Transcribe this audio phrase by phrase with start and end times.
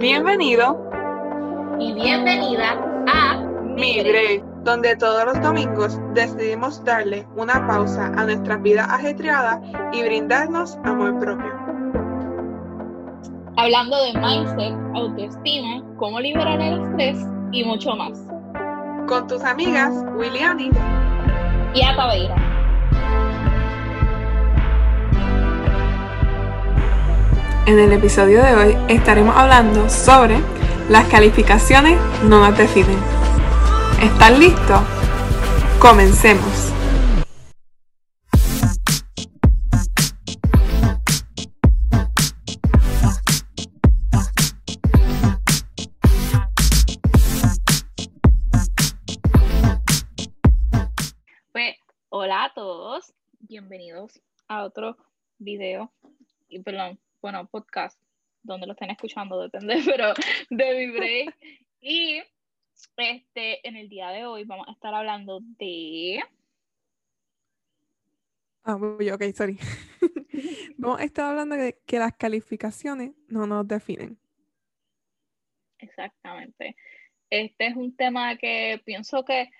[0.00, 0.82] Bienvenido
[1.78, 2.70] y bienvenida
[3.06, 9.60] a Mi Break, donde todos los domingos decidimos darle una pausa a nuestra vida ajetreada
[9.92, 11.52] y brindarnos amor propio.
[13.58, 17.18] Hablando de mindset, autoestima, cómo liberar el estrés
[17.52, 18.26] y mucho más.
[19.06, 20.70] Con tus amigas Williani
[21.74, 22.49] y Ataveira.
[27.66, 30.38] En el episodio de hoy estaremos hablando sobre
[30.88, 32.98] las calificaciones no nos definen.
[34.02, 34.80] ¿Están listos?
[35.78, 36.72] Comencemos.
[51.52, 51.76] Pues,
[52.08, 54.96] hola a todos, bienvenidos a otro
[55.38, 55.92] video,
[56.48, 58.00] y perdón, bueno, podcast
[58.42, 60.14] donde lo estén escuchando, depende, pero
[60.50, 61.36] de mi break.
[61.80, 62.22] Y
[62.96, 66.20] este, en el día de hoy vamos a estar hablando de...
[68.64, 69.58] Ah, ok, sorry.
[70.78, 74.18] vamos a estar hablando de que las calificaciones no nos definen.
[75.78, 76.76] Exactamente.
[77.30, 79.50] Este es un tema que pienso que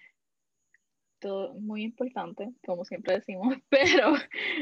[1.18, 4.14] todo muy importante, como siempre decimos, pero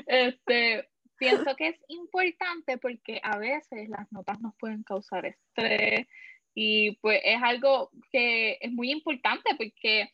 [0.06, 6.06] este pienso que es importante porque a veces las notas nos pueden causar estrés
[6.54, 10.10] y pues es algo que es muy importante porque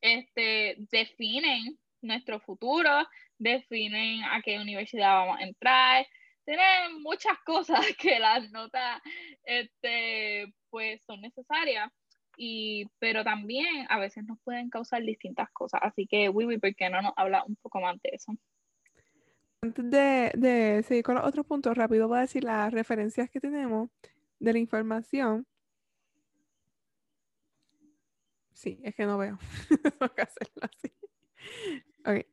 [0.00, 3.06] este, definen nuestro futuro,
[3.38, 6.06] definen a qué universidad vamos a entrar,
[6.44, 9.00] tienen muchas cosas que las notas
[9.44, 11.90] este, pues son necesarias.
[12.36, 15.80] Y, pero también a veces nos pueden causar distintas cosas.
[15.82, 18.32] Así que, Wiwi, ¿por qué no nos habla un poco más de eso?
[19.62, 23.90] Antes de, seguir con los otros puntos, rápido voy a decir las referencias que tenemos
[24.38, 25.46] de la información.
[28.54, 29.38] Sí, es que no veo.
[29.82, 30.92] Tengo que hacerlo así.
[32.06, 32.26] Ok.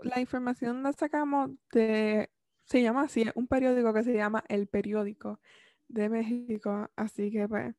[0.00, 2.30] la información la sacamos de,
[2.64, 5.40] se llama así, un periódico que se llama El Periódico
[5.88, 6.90] de México.
[6.96, 7.74] Así que, pues,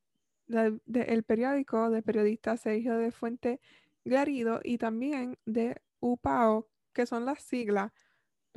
[0.48, 3.60] el periódico de periodista Sergio de Fuente
[4.06, 7.92] Garido y también de UPAO, que son las siglas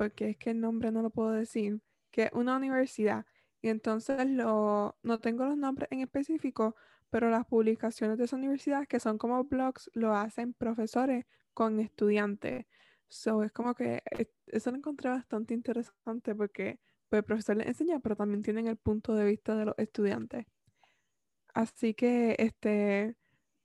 [0.01, 1.79] porque es que el nombre no lo puedo decir,
[2.09, 3.23] que es una universidad.
[3.61, 6.75] Y entonces lo, no tengo los nombres en específico,
[7.11, 12.65] pero las publicaciones de esa universidad, que son como blogs, lo hacen profesores con estudiantes.
[13.09, 14.01] So, es como que
[14.47, 18.77] eso lo encontré bastante interesante porque pues, el profesor les enseña, pero también tienen el
[18.77, 20.47] punto de vista de los estudiantes.
[21.53, 23.17] Así que, este,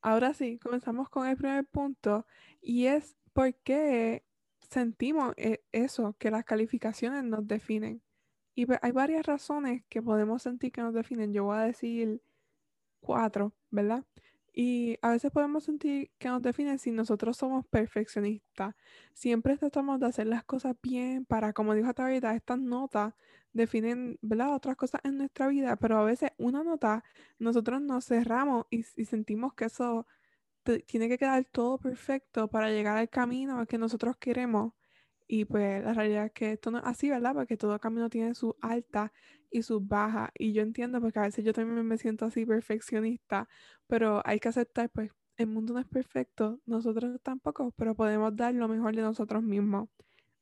[0.03, 2.26] ahora sí, comenzamos con el primer punto
[2.60, 4.25] y es por qué
[4.71, 8.03] sentimos eh, eso, que las calificaciones nos definen.
[8.54, 11.32] Y hay varias razones que podemos sentir que nos definen.
[11.32, 12.22] Yo voy a decir
[13.00, 14.04] cuatro, ¿verdad?
[14.53, 18.75] Y a veces podemos sentir que nos definen si nosotros somos perfeccionistas.
[19.12, 23.15] Siempre tratamos de hacer las cosas bien para, como dijo Tabitha, estas notas
[23.53, 24.54] definen, ¿verdad?
[24.54, 27.04] Otras cosas en nuestra vida, pero a veces una nota
[27.38, 30.06] nosotros nos cerramos y sentimos que eso
[30.87, 34.72] tiene que quedar todo perfecto para llegar al camino que nosotros queremos.
[35.28, 37.34] Y pues la realidad es que esto no es así, ¿verdad?
[37.34, 39.12] Porque todo camino tiene su alta
[39.50, 40.31] y su baja.
[40.38, 43.49] Y yo entiendo porque a veces yo también me siento así perfeccionista,
[43.87, 48.54] pero hay que aceptar, pues el mundo no es perfecto, nosotros tampoco, pero podemos dar
[48.54, 49.88] lo mejor de nosotros mismos.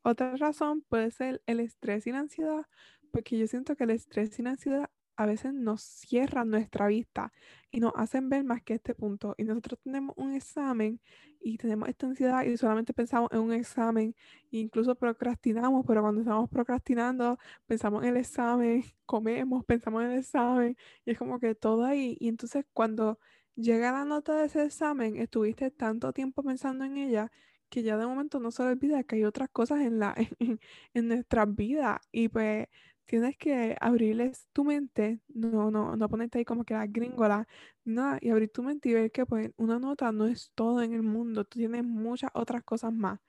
[0.02, 2.66] Otra razón puede ser el estrés y la ansiedad,
[3.10, 7.32] porque yo siento que el estrés y la ansiedad a veces nos cierran nuestra vista
[7.70, 9.34] y nos hacen ver más que este punto.
[9.38, 11.00] Y nosotros tenemos un examen
[11.40, 14.14] y tenemos esta ansiedad y solamente pensamos en un examen,
[14.50, 20.18] e incluso procrastinamos, pero cuando estamos procrastinando pensamos en el examen, comemos, pensamos en el
[20.18, 22.16] examen y es como que todo ahí.
[22.20, 23.18] Y entonces cuando
[23.56, 27.30] llega la nota de ese examen, estuviste tanto tiempo pensando en ella
[27.68, 30.60] que ya de momento no se olvida que hay otras cosas en, la, en,
[30.94, 32.68] en nuestras vidas y pues
[33.06, 37.46] tienes que abrirles tu mente, no, no, no ponerte ahí como que la gringola,
[37.84, 40.94] nada, y abrir tu mente y ver que pues una nota no es todo en
[40.94, 43.20] el mundo, tú tienes muchas otras cosas más.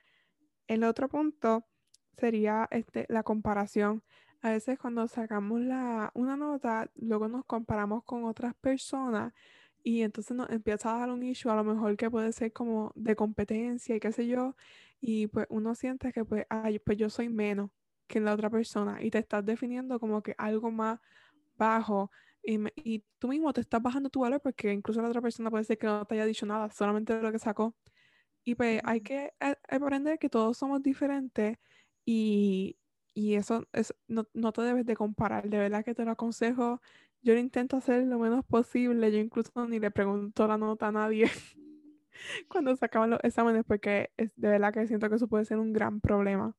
[0.67, 1.65] El otro punto
[2.17, 4.03] sería este, la comparación.
[4.41, 9.33] A veces cuando sacamos la, una nota, luego nos comparamos con otras personas
[9.83, 12.91] y entonces nos empieza a dar un issue a lo mejor que puede ser como
[12.95, 14.55] de competencia y qué sé yo,
[15.01, 17.69] y pues uno siente que pues, ay, pues yo soy menos
[18.07, 20.99] que la otra persona y te estás definiendo como que algo más
[21.57, 22.11] bajo
[22.45, 25.77] y, tú mismo te estás bajando tu valor porque incluso la otra persona puede ser
[25.77, 27.75] que no te haya dicho nada, solamente lo que sacó.
[28.43, 29.33] Y pues hay que
[29.69, 31.57] aprender que todos somos diferentes
[32.05, 32.77] y,
[33.15, 35.49] y eso es, no, no, te debes de comparar.
[35.49, 36.81] De verdad que te lo aconsejo.
[37.23, 39.11] yo lo intento hacer lo menos posible.
[39.11, 41.25] Yo incluso ni le pregunto la nota a nadie
[42.49, 45.57] cuando se acaban los exámenes porque es de verdad que siento que eso puede ser
[45.57, 46.55] un gran problema.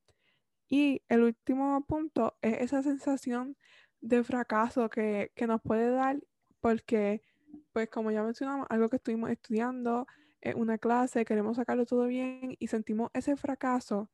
[0.69, 3.57] Y el último punto es esa sensación
[4.01, 6.21] de fracaso que, que nos puede dar
[6.61, 7.23] porque,
[7.73, 10.07] pues como ya mencionamos, algo que estuvimos estudiando,
[10.41, 14.11] es una clase, queremos sacarlo todo bien y sentimos ese fracaso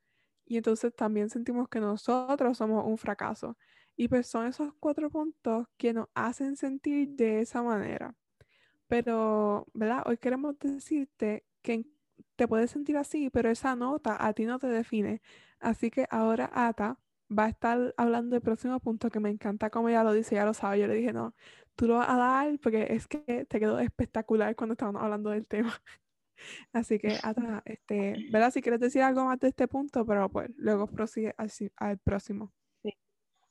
[0.47, 3.57] y entonces también sentimos que nosotros somos un fracaso.
[3.97, 8.15] Y pues son esos cuatro puntos que nos hacen sentir de esa manera.
[8.89, 10.03] Pero, ¿verdad?
[10.07, 11.87] Hoy queremos decirte que
[12.37, 15.23] te puedes sentir así, pero esa nota a ti no te define.
[15.63, 16.99] Así que ahora Ata
[17.31, 20.45] va a estar hablando del próximo punto que me encanta como ella lo dice, ya
[20.45, 20.81] lo sabe.
[20.81, 21.35] Yo le dije, no,
[21.77, 25.47] tú lo vas a dar porque es que te quedó espectacular cuando estábamos hablando del
[25.49, 25.73] tema.
[26.73, 28.51] Así que, Ata, este, ¿verdad?
[28.51, 32.53] Si quieres decir algo más de este punto, pero pues luego prosigue al, al próximo.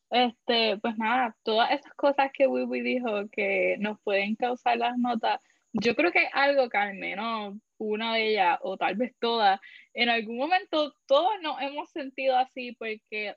[0.09, 5.39] Este, pues nada, todas esas cosas que Wiwi dijo que nos pueden causar las notas,
[5.71, 7.55] yo creo que algo que al menos
[7.85, 9.59] una de ellas, o tal vez todas,
[9.93, 13.35] en algún momento todos nos hemos sentido así porque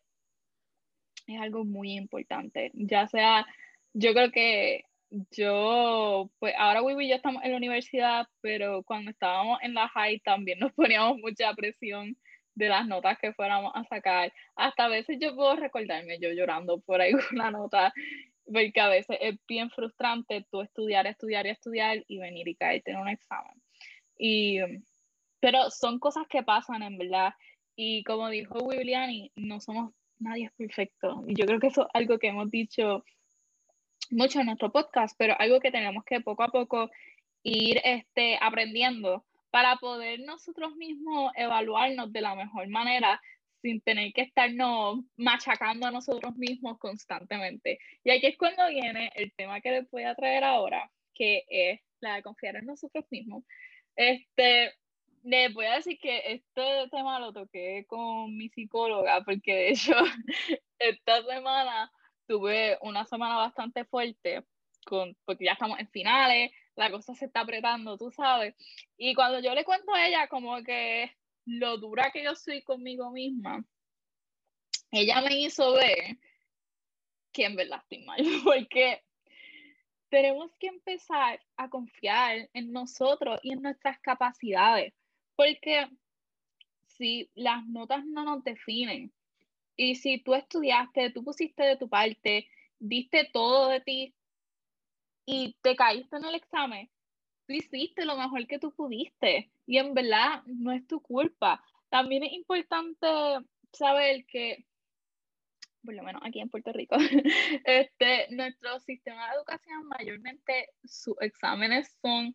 [1.26, 2.70] es algo muy importante.
[2.75, 3.46] Ya sea,
[3.94, 4.85] yo creo que
[5.31, 9.88] yo, pues ahora Wiwi y yo estamos en la universidad, pero cuando estábamos en la
[9.88, 12.17] high también nos poníamos mucha presión
[12.55, 14.32] de las notas que fuéramos a sacar.
[14.56, 17.93] Hasta a veces yo puedo recordarme yo llorando por alguna nota,
[18.44, 22.93] porque a veces es bien frustrante tú estudiar, estudiar y estudiar y venir y caerte
[22.93, 23.64] en un examen.
[24.19, 24.59] Y,
[25.41, 27.35] pero son cosas que pasan en verdad.
[27.77, 31.25] Y como dijo Williani, no somos nadie es perfecto.
[31.27, 33.05] Y yo creo que eso es algo que hemos dicho
[34.11, 36.91] mucho en nuestro podcast, pero algo que tenemos que poco a poco
[37.43, 43.21] ir este, aprendiendo para poder nosotros mismos evaluarnos de la mejor manera
[43.63, 47.79] sin tener que estarnos machacando a nosotros mismos constantemente.
[48.03, 51.81] Y aquí es cuando viene el tema que les voy a traer ahora, que es
[52.01, 53.45] la de confiar en nosotros mismos.
[53.96, 54.75] Este,
[55.23, 59.94] les voy a decir que este tema lo toqué con mi psicóloga, porque de hecho
[60.79, 61.91] esta semana
[62.26, 64.44] tuve una semana bastante fuerte,
[64.85, 68.55] con, porque ya estamos en finales, la cosa se está apretando, tú sabes.
[68.96, 71.11] Y cuando yo le cuento a ella como que
[71.46, 73.64] lo dura que yo soy conmigo misma,
[74.91, 76.19] ella me hizo ver
[77.32, 79.02] que en verdad estoy mal, porque
[80.15, 84.95] tenemos que empezar a confiar en nosotros y en nuestras capacidades,
[85.35, 85.89] porque
[86.87, 89.13] si las notas no nos definen,
[89.77, 92.47] y si tú estudiaste, tú pusiste de tu parte,
[92.79, 94.15] diste todo de ti
[95.27, 96.89] y te caíste en el examen,
[97.49, 101.61] tú hiciste lo mejor que tú pudiste y en verdad no es tu culpa.
[101.89, 103.09] También es importante
[103.73, 104.65] saber que,
[105.85, 106.97] por lo menos aquí en Puerto Rico,
[107.65, 112.35] este, nuestro sistema de educación mayormente sus exámenes son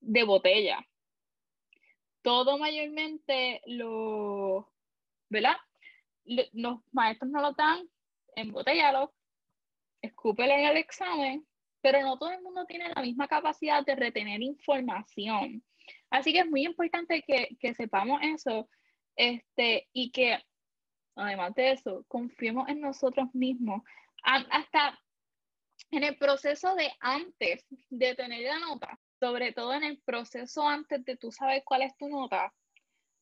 [0.00, 0.86] de botella.
[2.22, 4.72] Todo mayormente lo,
[5.28, 5.56] ¿verdad?
[6.24, 7.88] los maestros no lo dan,
[8.34, 9.14] embotellalo,
[10.02, 11.46] escúpele en el examen,
[11.80, 15.62] pero no todo el mundo tiene la misma capacidad de retener información.
[16.10, 18.68] Así que es muy importante que, que sepamos eso
[19.16, 20.38] este, y que,
[21.16, 23.82] además de eso, confiemos en nosotros mismos.
[24.22, 24.98] Hasta
[25.90, 31.04] en el proceso de antes de tener la nota, sobre todo en el proceso antes
[31.04, 32.52] de tú saber cuál es tu nota,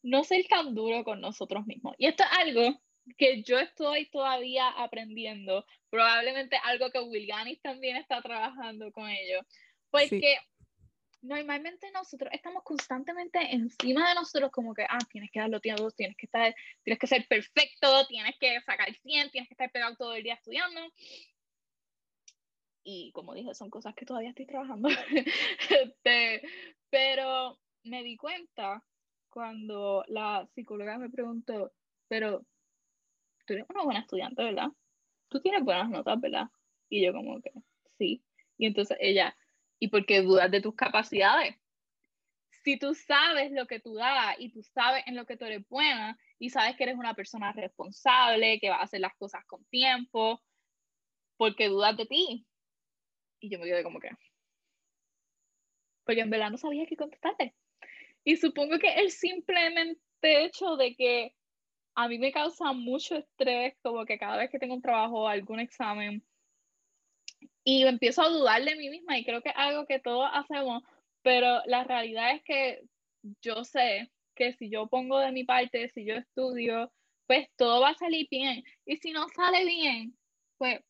[0.02, 1.94] no ser tan duro con nosotros mismos.
[1.98, 2.80] Y esto es algo
[3.18, 9.44] que yo estoy todavía aprendiendo, probablemente algo que Willianis también está trabajando con ellos,
[9.90, 10.38] porque
[11.24, 16.16] normalmente nosotros estamos constantemente encima de nosotros como que, ah, tienes que darlo tiempo, tienes
[16.16, 20.14] que estar, tienes que ser perfecto, tienes que sacar 100, tienes que estar pegado todo
[20.14, 20.80] el día estudiando.
[22.84, 24.88] Y como dije, son cosas que todavía estoy trabajando.
[25.70, 26.42] este,
[26.90, 28.84] pero me di cuenta
[29.30, 31.72] cuando la psicóloga me preguntó,
[32.06, 32.44] pero
[33.46, 34.68] tú eres una buena estudiante, ¿verdad?
[35.28, 36.48] Tú tienes buenas notas, ¿verdad?
[36.90, 37.50] Y yo como que,
[37.98, 38.22] sí.
[38.58, 39.34] Y entonces ella,
[39.78, 41.56] ¿y por qué dudas de tus capacidades?
[42.62, 45.68] Si tú sabes lo que tú das y tú sabes en lo que tú eres
[45.68, 49.64] buena y sabes que eres una persona responsable, que va a hacer las cosas con
[49.66, 50.42] tiempo,
[51.36, 52.46] ¿por qué dudas de ti?
[53.40, 54.08] Y yo me quedé como que,
[56.04, 57.54] porque en verdad no sabía qué contestarte.
[58.24, 61.34] Y supongo que el simplemente hecho de que
[61.94, 65.28] a mí me causa mucho estrés, como que cada vez que tengo un trabajo o
[65.28, 66.24] algún examen,
[67.64, 70.82] y empiezo a dudar de mí misma, y creo que es algo que todos hacemos,
[71.22, 72.82] pero la realidad es que
[73.42, 76.92] yo sé que si yo pongo de mi parte, si yo estudio,
[77.26, 78.62] pues todo va a salir bien.
[78.84, 80.16] Y si no sale bien,
[80.58, 80.80] pues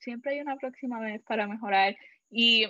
[0.00, 1.96] siempre hay una próxima vez para mejorar
[2.30, 2.66] y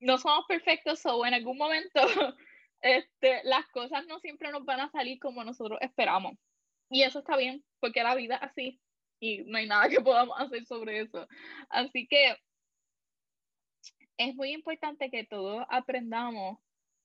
[0.00, 2.00] no somos perfectos o en algún momento
[2.80, 6.34] este, las cosas no siempre nos van a salir como nosotros esperamos.
[6.88, 8.80] Y eso está bien, porque la vida así
[9.20, 11.26] y no hay nada que podamos hacer sobre eso.
[11.68, 12.36] Así que
[14.18, 16.58] es muy importante que todos aprendamos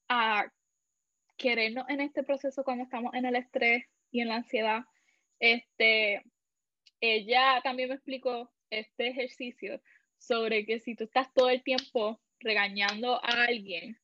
[0.08, 0.52] a
[1.38, 4.84] querernos en este proceso cuando estamos en el estrés y en la ansiedad.
[5.40, 6.24] Este,
[7.00, 9.82] ella también me explicó este ejercicio
[10.18, 14.00] sobre que si tú estás todo el tiempo regañando a alguien,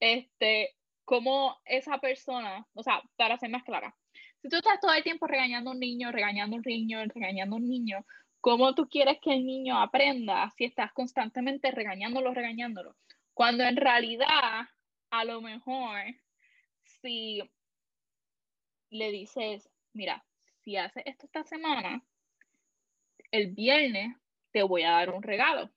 [0.00, 0.74] este,
[1.04, 3.96] como esa persona, o sea, para ser más clara,
[4.42, 7.54] si tú estás todo el tiempo regañando a un niño, regañando a un niño, regañando
[7.54, 8.04] a un niño,
[8.40, 12.96] ¿cómo tú quieres que el niño aprenda si estás constantemente regañándolo, regañándolo?
[13.34, 14.68] Cuando en realidad,
[15.10, 16.00] a lo mejor,
[16.82, 17.40] si
[18.90, 20.24] le dices, mira,
[20.64, 22.02] si haces esto esta semana,
[23.30, 24.16] el viernes
[24.50, 25.70] te voy a dar un regalo.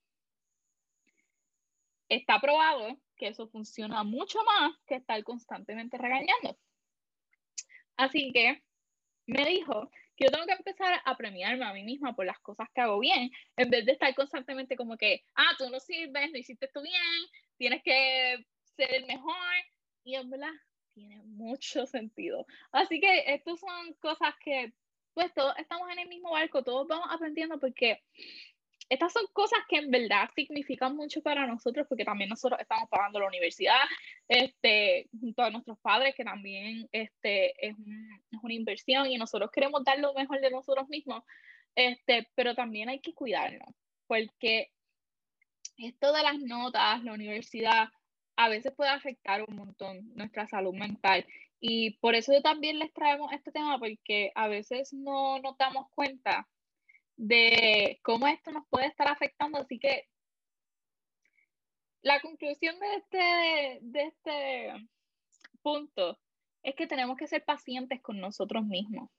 [2.10, 6.58] Está probado que eso funciona mucho más que estar constantemente regañando.
[7.98, 8.62] Así que
[9.28, 12.68] me dijo que yo tengo que empezar a premiarme a mí misma por las cosas
[12.74, 16.38] que hago bien, en vez de estar constantemente como que, ah, tú no sirves, no
[16.38, 17.02] hiciste esto bien,
[17.58, 19.36] tienes que ser el mejor.
[20.04, 20.52] Y en verdad,
[20.94, 22.46] tiene mucho sentido.
[22.72, 24.74] Así que estas son cosas que,
[25.14, 28.02] pues todos estamos en el mismo barco, todos vamos aprendiendo porque
[28.90, 33.20] estas son cosas que en verdad significan mucho para nosotros porque también nosotros estamos pagando
[33.20, 33.82] la universidad
[34.28, 37.76] este, junto a nuestros padres que también este, es,
[38.32, 41.24] es una inversión y nosotros queremos dar lo mejor de nosotros mismos,
[41.76, 43.74] este, pero también hay que cuidarnos
[44.08, 44.72] porque
[45.78, 47.90] esto de las notas, la universidad,
[48.38, 51.26] a veces puede afectar un montón nuestra salud mental.
[51.60, 56.48] Y por eso también les traemos este tema, porque a veces no nos damos cuenta
[57.18, 59.60] de cómo esto nos puede estar afectando.
[59.60, 60.08] Así que
[62.02, 64.90] la conclusión de este, de este
[65.62, 66.20] punto
[66.62, 69.10] es que tenemos que ser pacientes con nosotros mismos.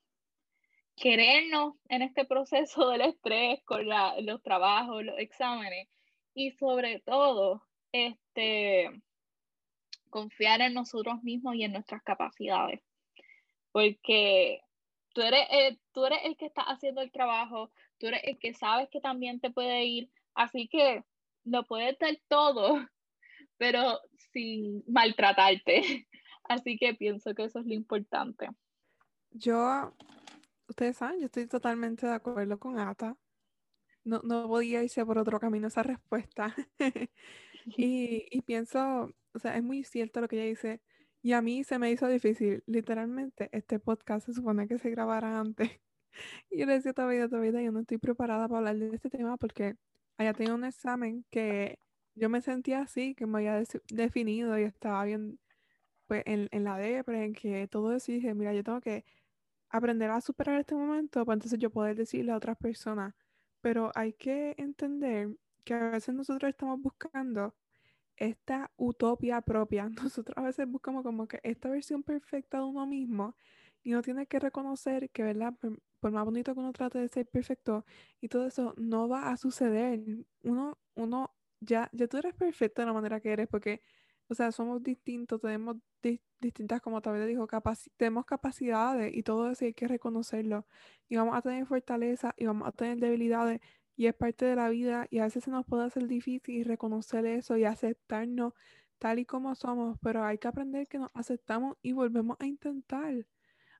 [0.96, 5.88] Querernos en este proceso del estrés, con los trabajos, los exámenes
[6.34, 8.90] y sobre todo, este,
[10.10, 12.80] confiar en nosotros mismos y en nuestras capacidades.
[13.72, 14.60] Porque
[15.12, 18.54] tú eres, el, tú eres el que está haciendo el trabajo, tú eres el que
[18.54, 21.04] sabes que también te puede ir, así que
[21.44, 22.86] lo puedes dar todo,
[23.56, 24.00] pero
[24.32, 26.06] sin maltratarte.
[26.48, 28.48] Así que pienso que eso es lo importante.
[29.30, 29.92] Yo,
[30.68, 33.16] ustedes saben, yo estoy totalmente de acuerdo con Ata.
[34.04, 36.54] No, no podía irse por otro camino esa respuesta.
[37.76, 40.80] y, y pienso, o sea, es muy cierto lo que ella dice.
[41.20, 42.62] Y a mí se me hizo difícil.
[42.66, 45.80] Literalmente, este podcast se supone que se grabara antes.
[46.50, 49.36] Y yo le decía todavía, todavía, yo no estoy preparada para hablar de este tema
[49.36, 49.76] porque
[50.18, 51.78] allá tengo un examen que
[52.14, 55.38] yo me sentía así, que me había definido y estaba bien
[56.06, 59.04] pues, en, en la depre, en que todo eso, mira, yo tengo que
[59.70, 63.14] aprender a superar este momento para entonces yo poder decirle a otras personas.
[63.60, 67.54] Pero hay que entender que a veces nosotros estamos buscando
[68.16, 69.88] esta utopía propia.
[70.12, 73.36] Nosotros a veces buscamos como que esta versión perfecta de uno mismo
[73.82, 75.54] y uno tiene que reconocer que, ¿verdad?
[76.06, 77.84] Por, más bonito que uno trate de ser perfecto
[78.20, 80.00] y todo eso, no va a suceder.
[80.44, 83.82] Uno, uno, ya, ya tú eres perfecto de la manera que eres porque,
[84.28, 85.78] o sea, somos distintos, tenemos
[86.40, 87.48] distintas, como tal dijo,
[87.96, 90.64] tenemos capacidades y todo eso hay que reconocerlo.
[91.08, 93.60] Y vamos a tener fortaleza y vamos a tener debilidades
[93.96, 97.26] y es parte de la vida y a veces se nos puede hacer difícil reconocer
[97.26, 98.52] eso y aceptarnos
[98.98, 103.26] tal y como somos, pero hay que aprender que nos aceptamos y volvemos a intentar.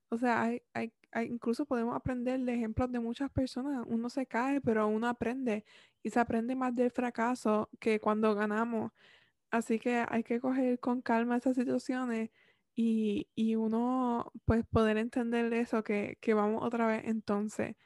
[0.09, 0.93] O sea, hay, hay,
[1.25, 3.85] incluso podemos aprender de ejemplos de muchas personas.
[3.89, 5.65] Uno se cae, pero uno aprende
[6.03, 8.93] y se aprende más del fracaso que cuando ganamos.
[9.51, 12.31] Así que hay que coger con calma esas situaciones
[12.75, 17.77] y, y uno pues poder entender eso, que, que vamos otra vez entonces,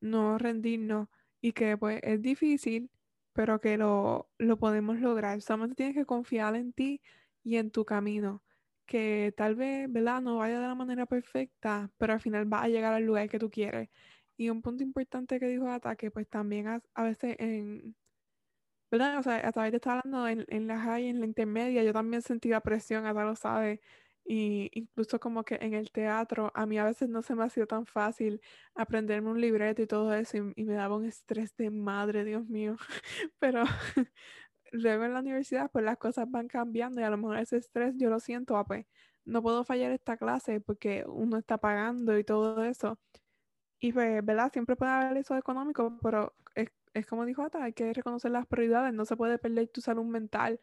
[0.00, 1.08] no rendirnos
[1.40, 2.90] y que pues es difícil,
[3.32, 5.42] pero que lo, lo podemos lograr.
[5.42, 7.02] Solamente tienes que confiar en ti
[7.44, 8.42] y en tu camino,
[8.88, 10.22] que tal vez, ¿verdad?
[10.22, 13.38] No vaya de la manera perfecta, pero al final va a llegar al lugar que
[13.38, 13.90] tú quieres.
[14.36, 17.96] Y un punto importante que dijo Ata, que pues también a, a veces en,
[18.90, 19.18] ¿verdad?
[19.18, 21.92] O sea, a través de estar hablando en, en la high, en la intermedia, yo
[21.92, 23.80] también sentía presión, Ata lo sabe,
[24.28, 27.48] y incluso como que en el teatro, a mí a veces no se me ha
[27.48, 28.42] sido tan fácil
[28.74, 32.76] aprenderme un libreto y todo eso y, me daba un estrés de madre, Dios mío.
[33.38, 33.64] Pero
[34.72, 37.94] luego en la universidad pues las cosas van cambiando y a lo mejor ese estrés
[37.96, 38.86] yo lo siento, ah, pues
[39.24, 42.98] no puedo fallar esta clase porque uno está pagando y todo eso.
[43.80, 44.50] Y pues, ¿verdad?
[44.52, 48.46] Siempre puede haber eso económico, pero es, es como dijo Ata, hay que reconocer las
[48.46, 50.60] prioridades, no se puede perder tu salud mental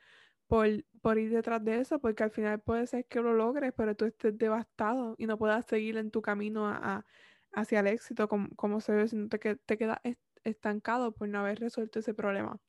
[0.48, 0.68] por,
[1.02, 4.06] por ir detrás de eso, porque al final puede ser que lo logres, pero tú
[4.06, 7.06] estés devastado y no puedas seguir en tu camino a,
[7.54, 10.00] hacia el éxito como, como se ve, sino que te quedas
[10.44, 12.60] estancado por no haber resuelto ese problema.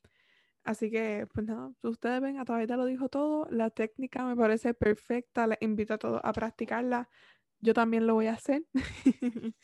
[0.67, 4.35] Así que, pues nada, ustedes ven, a través de lo dijo todo, la técnica me
[4.35, 7.09] parece perfecta, les invito a todos a practicarla.
[7.61, 8.65] Yo también lo voy a hacer,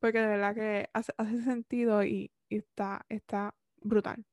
[0.00, 1.14] porque de verdad que hace,
[1.44, 4.26] sentido y, está, está brutal.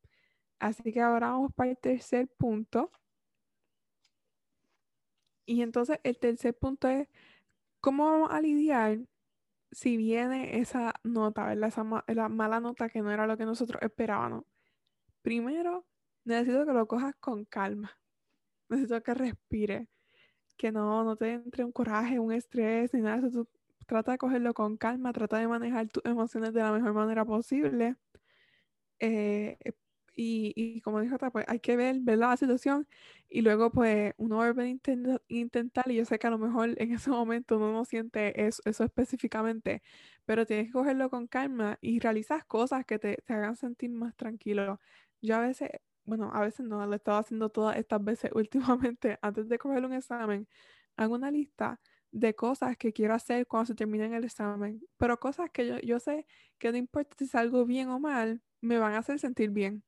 [0.60, 2.92] Así que ahora vamos para el tercer punto.
[5.46, 7.08] Y entonces el tercer punto es
[7.80, 9.00] cómo vamos a lidiar
[9.72, 11.70] si viene esa nota, ¿verdad?
[11.70, 14.44] Esa la mala nota que no era lo que nosotros esperábamos.
[15.22, 15.86] Primero,
[16.28, 17.92] necesito que lo cojas con calma.
[18.70, 19.88] Necesito que respires.
[20.58, 23.48] Que no, no te entre un coraje, un estrés, ni nada Tú
[23.88, 27.96] trata de cogerlo con calma, trata de manejar tus emociones de la mejor manera posible.
[29.00, 29.58] Eh,
[30.20, 32.88] y, como dijo otra, pues hay que ver, ver la situación
[33.30, 34.68] y luego pues uno vuelve a
[35.30, 38.62] intentar y yo sé que a lo mejor en ese momento uno no siente eso,
[38.66, 39.84] eso específicamente,
[40.26, 44.16] pero tienes que cogerlo con calma y realizar cosas que te, te hagan sentir más
[44.16, 44.80] tranquilo.
[45.22, 45.70] Yo a veces
[46.08, 49.86] bueno, a veces no, lo he estado haciendo todas estas veces últimamente, antes de coger
[49.86, 50.48] un examen,
[50.96, 51.80] hago una lista
[52.12, 56.00] de cosas que quiero hacer cuando se termine el examen, pero cosas que yo, yo
[56.00, 56.26] sé
[56.58, 59.84] que no importa si salgo bien o mal, me van a hacer sentir bien.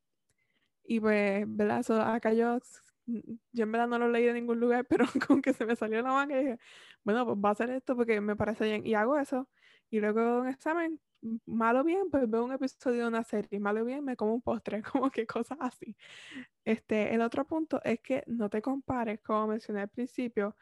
[0.84, 1.80] Y pues, ¿verdad?
[1.80, 2.60] Eso, acá yo,
[3.06, 6.02] yo en verdad no lo leí de ningún lugar, pero con que se me salió
[6.02, 6.60] la manga y dije,
[7.04, 8.86] bueno, pues va a ser esto porque me parece bien.
[8.86, 9.50] Y hago eso.
[9.90, 11.00] Y luego un examen,
[11.46, 14.82] malo bien, pues veo un episodio de una serie, malo bien, me como un postre,
[14.94, 15.96] como que cosas así.
[16.66, 20.56] Este, el otro punto es que no te compares, como mencioné al principio,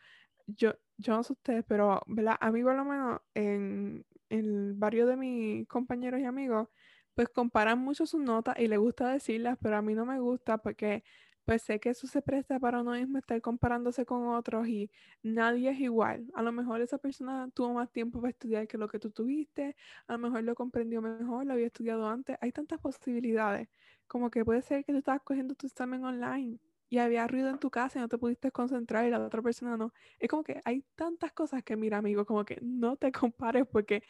[0.48, 2.38] yo, yo no sé ustedes, pero ¿verdad?
[2.40, 6.70] a mí por lo menos en, el barrio de mis compañeros y amigos,
[7.14, 10.58] pues comparan mucho sus notas y les gusta decirlas, pero a mí no me gusta
[10.60, 11.04] porque
[11.48, 14.92] pues sé que eso se presta para uno mismo estar comparándose con otros y
[15.24, 16.28] nadie es igual.
[16.36, 19.76] A lo mejor esa persona tuvo más tiempo para estudiar que lo que tú tuviste,
[20.08, 22.38] a lo mejor lo comprendió mejor, lo había estudiado antes.
[22.42, 23.70] Hay tantas posibilidades,
[24.08, 27.60] como que puede ser que tú estabas cogiendo tu examen online y había ruido en
[27.60, 29.94] tu casa y no te pudiste concentrar y la otra persona no.
[30.20, 34.04] Es como que hay tantas cosas que, mira, amigo, como que no te compares porque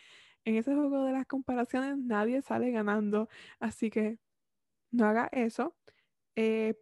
[0.46, 3.30] en ese juego de las comparaciones nadie sale ganando.
[3.60, 4.20] Así que
[4.92, 5.78] no haga eso.
[6.36, 6.76] Eh,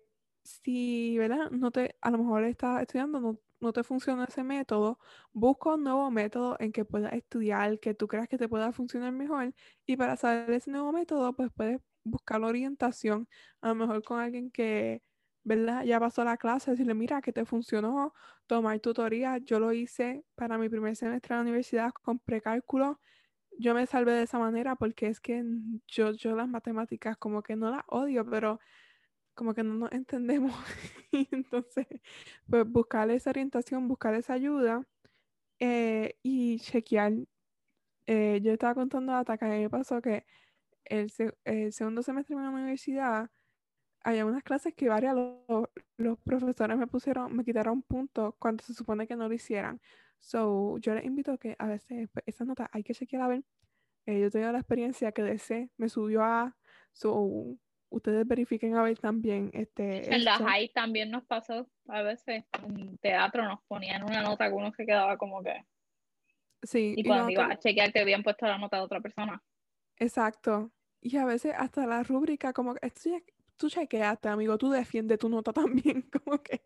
[0.46, 1.52] si, ¿verdad?
[1.52, 5.00] No te, a lo mejor estás estudiando, no, no te funciona ese método,
[5.34, 9.12] busca un nuevo método en que puedas estudiar, que tú creas que te pueda funcionar
[9.14, 9.54] mejor.
[9.86, 13.28] Y para saber ese nuevo método, pues puedes buscar orientación,
[13.62, 15.04] a lo mejor con alguien que,
[15.44, 15.84] ¿verdad?
[15.86, 18.14] Ya pasó la clase, decirle, mira, que te funcionó,
[18.48, 19.38] tomar tutoría.
[19.40, 23.00] Yo lo hice para mi primer semestre en la universidad con precálculo.
[23.60, 25.44] Yo me salvé de esa manera porque es que
[25.88, 28.60] yo, yo las matemáticas como que no las odio, pero
[29.36, 30.54] como que no nos entendemos.
[31.12, 31.88] y entonces,
[32.50, 34.88] pues buscar esa orientación, buscar esa ayuda
[35.60, 37.14] eh, y chequear.
[38.08, 40.26] Eh, yo estaba contando a mí me pasó que
[40.86, 41.12] el,
[41.72, 43.32] segundo semestre de la universidad
[44.04, 45.16] había unas clases que varios
[45.98, 49.82] los, profesores me pusieron, me quitaron puntos cuando se supone que no lo hicieran.
[50.20, 53.28] So, yo les invito a que a veces pues, esas notas hay que chequear a
[53.28, 53.44] ver.
[54.06, 56.56] Eh, yo tengo la experiencia que de me subió a
[56.94, 57.58] so,
[57.96, 59.50] ustedes verifiquen a ver también.
[59.54, 64.48] Este, en la high también nos pasó a veces, en teatro nos ponían una nota
[64.48, 65.66] que uno se quedaba como que...
[66.64, 66.94] Sí.
[66.98, 69.42] Y cuando iba a chequear que habían puesto la nota de otra persona.
[69.98, 70.72] Exacto.
[71.02, 72.92] Y a veces hasta la rúbrica, como que
[73.56, 76.66] tú chequeaste, amigo, tú defiendes tu nota también, como que...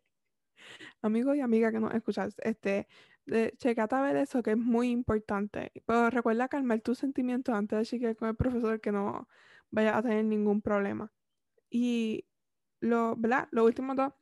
[1.01, 2.87] Amigo y amiga que nos escuchas, este,
[3.25, 5.71] de, checate a ver eso que es muy importante.
[5.85, 9.27] Pero recuerda calmar tus sentimientos antes de chequear con el profesor que no
[9.71, 11.11] vaya a tener ningún problema.
[11.69, 12.25] Y
[12.81, 13.47] lo, ¿verdad?
[13.51, 14.13] Lo último dos,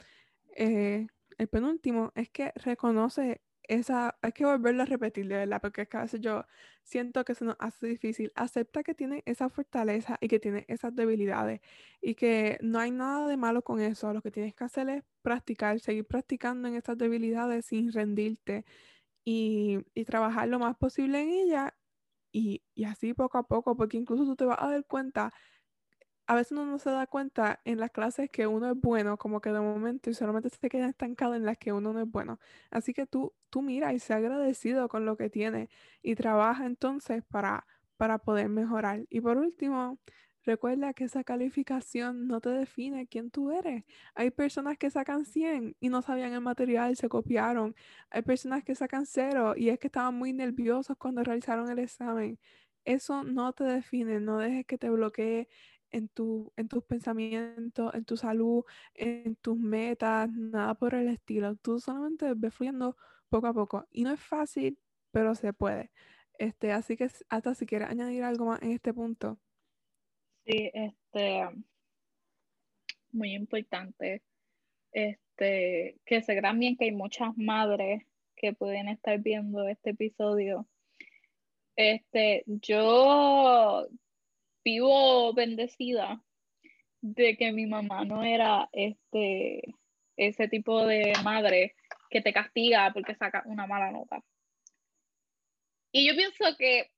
[0.56, 1.08] eh,
[1.38, 5.90] el penúltimo, es que reconoce esa, hay que volverlo a repetir, de verdad, porque es
[5.90, 6.46] que a veces yo
[6.84, 8.32] siento que se nos hace difícil.
[8.36, 11.62] Acepta que tiene esa fortaleza y que tiene esas debilidades
[12.02, 14.14] y que no hay nada de malo con eso.
[14.14, 18.66] Lo que tienes que hacer es practicar, seguir practicando en esas debilidades sin rendirte
[19.26, 21.78] y, y trabajar lo más posible en ella
[22.32, 25.34] y, y así poco a poco, porque incluso tú te vas a dar cuenta
[26.28, 29.40] a veces uno no se da cuenta en las clases que uno es bueno, como
[29.40, 32.40] que de momento y solamente se queda estancado en las que uno no es bueno.
[32.70, 35.70] Así que tú, tú mira y sé agradecido con lo que tienes
[36.02, 39.06] y trabaja entonces para, para poder mejorar.
[39.10, 40.00] Y por último,
[40.44, 43.86] recuerda que esa calificación no te define quién tú eres.
[44.14, 47.74] Hay personas que sacan 100 y no sabían el material, se copiaron.
[48.10, 52.38] Hay personas que sacan 0 y es que estaban muy nerviosos cuando realizaron el examen
[52.88, 55.50] eso no te define, no dejes que te bloquee
[55.92, 61.56] en, tu, en tus pensamientos, en tu salud, en tus metas, nada por el estilo.
[61.56, 62.98] Tú solamente ves fluyendo
[63.30, 63.88] poco a poco.
[63.92, 64.80] Y no es fácil,
[65.12, 65.92] pero se puede.
[66.38, 69.40] Este, así que hasta si quieres añadir algo más en este punto.
[70.46, 71.48] Sí, este,
[73.12, 74.24] muy importante.
[74.92, 78.04] Este, que se crean bien que hay muchas madres
[78.36, 80.68] que pueden estar viendo este episodio.
[81.76, 83.88] Este, yo
[84.68, 86.22] vivo bendecida
[87.02, 89.62] de que mi mamá no era este
[90.18, 91.76] ese tipo de madre
[92.10, 94.22] que te castiga porque saca una mala nota.
[95.94, 96.92] Y yo pienso que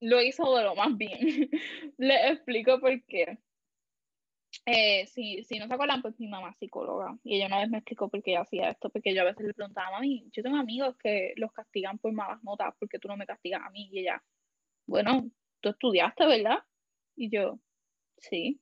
[0.00, 1.18] lo hizo de lo más bien.
[1.98, 3.38] Le explico por qué.
[4.66, 7.70] Eh, si, si no se acuerdan, pues mi mamá es psicóloga y ella una vez
[7.70, 10.42] me explicó por qué ella hacía esto, porque yo a veces le preguntaba, mami, yo
[10.42, 13.88] tengo amigos que los castigan por malas notas, porque tú no me castigas a mí?
[13.92, 14.22] Y ella,
[14.86, 16.58] bueno, tú estudiaste, ¿verdad?
[17.18, 17.58] Y yo,
[18.18, 18.60] sí.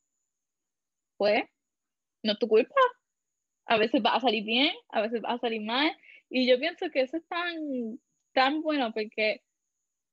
[1.18, 1.44] Pues,
[2.22, 2.74] no es tu culpa.
[3.66, 5.92] A veces va a salir bien, a veces va a salir mal.
[6.30, 8.00] Y yo pienso que eso es tan,
[8.32, 9.42] tan bueno porque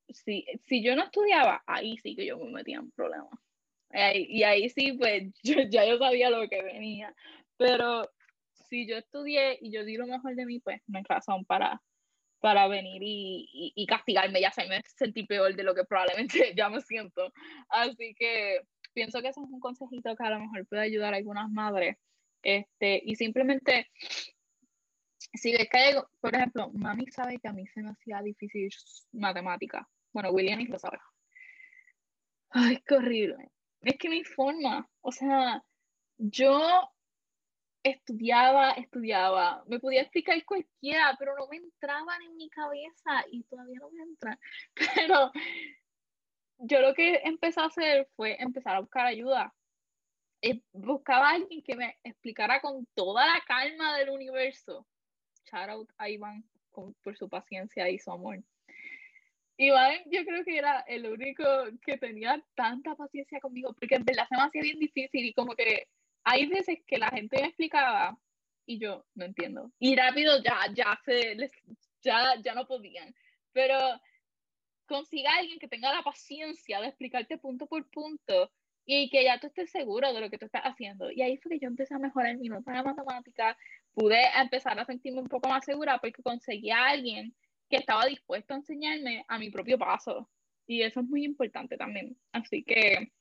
[0.10, 3.40] si, si yo no estudiaba, ahí sí que yo me metía en problemas.
[4.14, 7.16] y ahí sí, pues yo, ya yo sabía lo que venía.
[7.58, 8.10] Pero
[8.54, 11.82] si yo estudié y yo di lo mejor de mí, pues no hay razón para,
[12.44, 16.82] para venir y, y, castigarme y hacerme sentir peor de lo que probablemente ya me
[16.82, 17.32] siento.
[17.70, 18.60] Así que
[18.94, 21.96] pienso que eso es un consejito que a lo mejor puede ayudar a algunas madres.
[22.42, 23.90] Este, y simplemente,
[25.34, 28.70] si ves que por ejemplo, mami sabe que a mí se me hacía difícil
[29.14, 29.88] matemática.
[30.12, 31.00] Bueno, William lo sabe.
[32.50, 33.52] Ay, qué horrible.
[33.80, 35.64] Es que mi forma, o sea,
[36.18, 36.92] yo
[37.84, 43.80] estudiaba, estudiaba, me podía explicar cualquiera, pero no me entraban en mi cabeza y todavía
[43.80, 44.40] no me entran.
[44.96, 45.32] Pero
[46.60, 49.54] yo lo que empecé a hacer fue empezar a buscar ayuda.
[50.42, 54.88] Eh, buscaba a alguien que me explicara con toda la calma del universo.
[55.52, 58.42] Shout out a Iván por su paciencia y su amor.
[59.58, 61.44] Iván, yo creo que era el único
[61.86, 65.56] que tenía tanta paciencia conmigo, porque en verdad se me hacía bien difícil y como
[65.56, 65.88] que
[66.24, 68.18] hay veces que la gente me explicaba
[68.66, 69.72] y yo no entiendo.
[69.80, 71.36] Y rápido ya, ya se
[72.02, 73.14] ya, ya no podían.
[73.52, 73.78] Pero
[74.86, 78.52] consiga a alguien que tenga la paciencia de explicarte punto por punto
[78.86, 81.12] y que ya tú estés seguro de lo que tú estás haciendo.
[81.12, 83.58] Y ahí fue que yo empecé a mejorar mi nota de matemática,
[83.94, 87.34] pude empezar a sentirme un poco más segura porque conseguí a alguien
[87.70, 90.30] que estaba dispuesto a enseñarme a mi propio paso.
[90.68, 92.18] Y eso es muy importante también.
[92.32, 93.12] Así que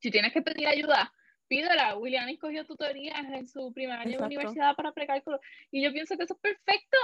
[0.00, 1.12] si tienes que pedir ayuda,
[1.48, 1.96] pídela.
[1.96, 6.24] William escogió tutorías en su primer año de universidad para precálculo y yo pienso que
[6.24, 6.98] eso es perfecto.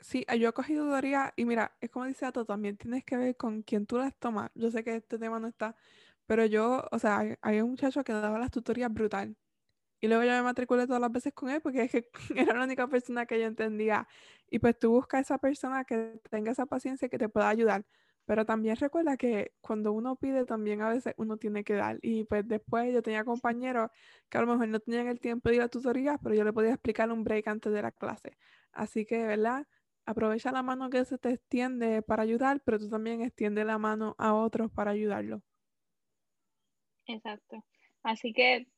[0.00, 3.36] Sí, yo he cogido tutoría y mira, es como dice Ato, también tienes que ver
[3.36, 4.50] con quién tú las tomas.
[4.54, 5.74] Yo sé que este tema no está,
[6.26, 9.36] pero yo, o sea, hay, un muchacho que daba las tutorías brutal.
[10.00, 12.64] Y luego yo me matriculé todas las veces con él porque es que era la
[12.64, 14.06] única persona que yo entendía.
[14.50, 17.48] Y pues tú buscas a esa persona que tenga esa paciencia y que te pueda
[17.48, 17.84] ayudar.
[18.28, 21.98] Pero también recuerda que cuando uno pide, también a veces uno tiene que dar.
[22.02, 23.90] Y pues después yo tenía compañeros
[24.28, 26.52] que a lo mejor no tenían el tiempo de ir a tutorías, pero yo le
[26.52, 28.36] podía explicar un break antes de la clase.
[28.70, 29.66] Así que, ¿verdad?
[30.04, 34.14] Aprovecha la mano que se te extiende para ayudar, pero tú también extiende la mano
[34.18, 35.42] a otros para ayudarlo.
[37.06, 37.64] Exacto.
[38.02, 38.68] Así que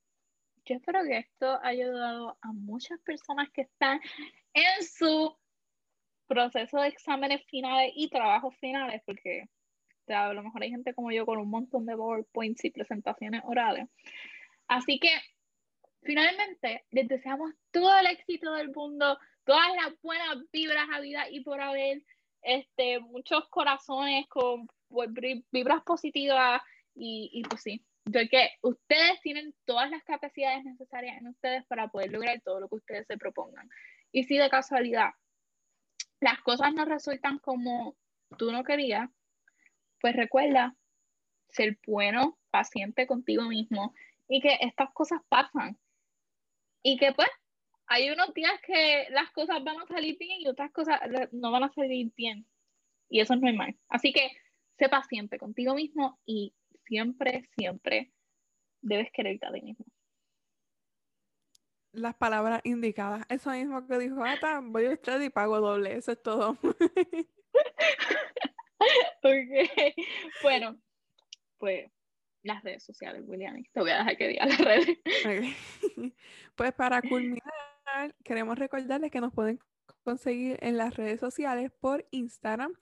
[0.65, 3.99] yo espero que esto haya ayudado a muchas personas que están
[4.55, 5.37] en su
[6.31, 9.49] proceso de exámenes finales y trabajos finales, porque
[10.07, 13.89] a lo mejor hay gente como yo con un montón de PowerPoints y presentaciones orales.
[14.69, 15.11] Así que
[16.03, 21.41] finalmente les deseamos todo el éxito del mundo, todas las buenas vibras a vida y
[21.41, 22.01] por haber,
[22.43, 25.11] este, muchos corazones con pues,
[25.51, 26.63] vibras positivas
[26.95, 32.41] y, pues sí, que ustedes tienen todas las capacidades necesarias en ustedes para poder lograr
[32.43, 33.69] todo lo que ustedes se propongan.
[34.13, 35.11] Y si de casualidad
[36.21, 37.97] las cosas no resultan como
[38.39, 39.11] tú no querías,
[40.01, 40.77] pues recuerda
[41.49, 43.95] ser bueno, paciente contigo mismo
[44.29, 45.79] y que estas cosas pasan.
[46.83, 47.29] Y que pues
[47.87, 51.01] hay unos días que las cosas van a salir bien y otras cosas
[51.33, 52.47] no van a salir bien.
[53.09, 53.77] Y eso es normal.
[53.89, 54.31] Así que
[54.79, 56.55] sé paciente contigo mismo y
[56.87, 58.13] siempre, siempre
[58.81, 59.85] debes quererte a ti mismo
[61.93, 63.25] las palabras indicadas.
[63.29, 66.57] Eso mismo que dijo Ata, voy a usted y pago doble, eso es todo.
[69.23, 69.95] ok,
[70.43, 70.79] bueno,
[71.59, 71.91] pues
[72.43, 74.99] las redes sociales, William, te voy a dejar que diga las redes.
[76.55, 79.59] Pues para culminar, queremos recordarles que nos pueden
[80.05, 82.75] conseguir en las redes sociales por Instagram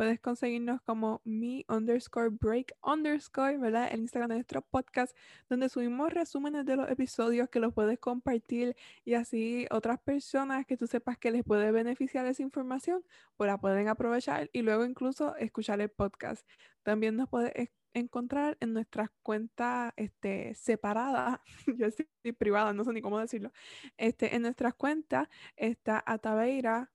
[0.00, 3.90] puedes conseguirnos como me underscore break underscore, ¿verdad?
[3.92, 5.14] El Instagram de nuestro podcast,
[5.50, 10.78] donde subimos resúmenes de los episodios que los puedes compartir y así otras personas que
[10.78, 13.04] tú sepas que les puede beneficiar esa información,
[13.36, 16.48] pues la pueden aprovechar y luego incluso escuchar el podcast.
[16.82, 21.40] También nos puedes encontrar en nuestras cuentas este, separadas,
[21.76, 22.06] yo estoy
[22.38, 23.52] privada, no sé ni cómo decirlo,
[23.98, 26.90] este, en nuestras cuentas está Ataveira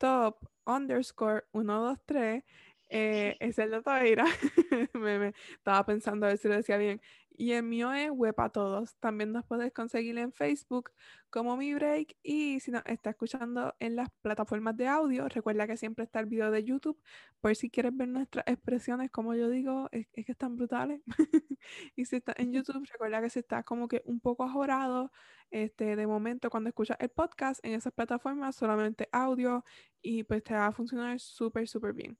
[0.00, 2.42] top underscore 123
[2.88, 4.24] eh, es el de Taveira.
[4.94, 7.00] me, me, estaba pensando a ver si lo decía bien.
[7.36, 8.96] Y el mío es Web a Todos.
[8.96, 10.92] También nos puedes conseguir en Facebook
[11.30, 12.16] como Mi Break.
[12.22, 16.26] Y si nos está escuchando en las plataformas de audio, recuerda que siempre está el
[16.26, 17.00] video de YouTube.
[17.40, 21.00] Por si quieres ver nuestras expresiones, como yo digo, es, que están brutales.
[21.96, 25.10] y si está en YouTube, recuerda que si está como que un poco ajorado,
[25.50, 29.64] este, de momento cuando escuchas el podcast en esas plataformas, solamente audio.
[30.02, 32.16] Y pues te va a funcionar súper, súper bien.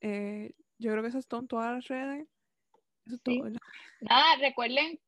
[0.00, 2.28] Eh, yo creo que eso es todo en todas las redes.
[3.06, 3.50] Eso es todo,
[4.00, 4.98] Nada, recuerden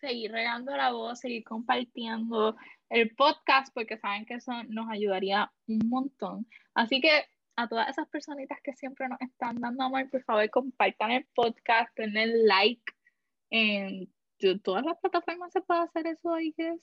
[0.00, 2.56] seguir regando la voz, seguir compartiendo
[2.88, 6.46] el podcast, porque saben que eso nos ayudaría un montón.
[6.74, 7.26] Así que
[7.56, 11.94] a todas esas personitas que siempre nos están dando amor, por favor, compartan el podcast,
[11.96, 12.92] denle like
[13.50, 14.08] en
[14.62, 16.74] todas las plataformas se puede hacer eso, ahí que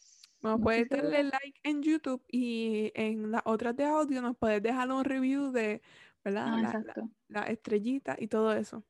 [0.42, 4.92] No, puedes darle like en YouTube y en las otras de audio nos puedes dejar
[4.92, 5.82] un review de
[6.28, 6.48] ¿verdad?
[6.50, 6.84] Ah,
[7.30, 8.84] la, estrellita y todo eso.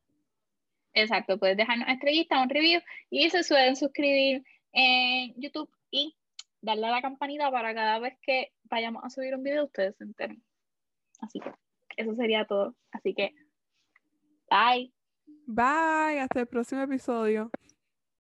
[0.94, 6.16] Exacto, puedes dejarnos estrellita, un review y se suelen suscribir en YouTube y
[6.60, 10.04] darle a la campanita para cada vez que vayamos a subir un video ustedes se
[10.04, 10.42] enteren.
[11.20, 11.52] Así que
[11.96, 12.74] eso sería todo.
[12.90, 13.34] Así que,
[14.50, 14.92] bye.
[15.46, 17.50] Bye, hasta el próximo episodio.